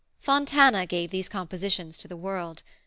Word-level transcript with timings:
Fontana 0.19 0.87
gave 0.87 1.11
these 1.11 1.29
compositions 1.29 1.95
to 1.99 2.07
the 2.07 2.17
world. 2.17 2.63